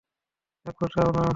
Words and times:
এক 0.65 0.75
ফোঁটাও 0.79 1.09
না। 1.17 1.25